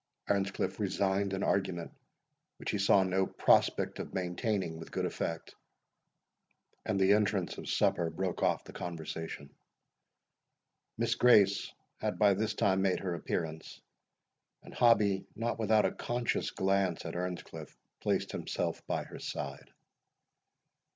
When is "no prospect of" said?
3.03-4.15